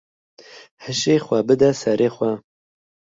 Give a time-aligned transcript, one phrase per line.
[0.83, 2.31] Hişê xwe bide serê xwe.